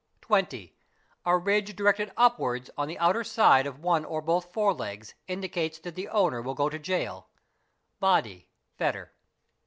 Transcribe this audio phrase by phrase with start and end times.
[0.15, 0.75] | 20.
[1.27, 5.93] A ridge directed upwards on the outer side of one or both forelegs— indicates that
[5.93, 7.27] the owner will go to jail,
[7.99, 9.11] (badi—fetter).